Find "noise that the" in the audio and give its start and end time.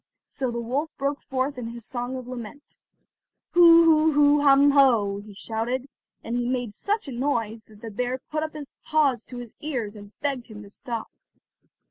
7.11-7.91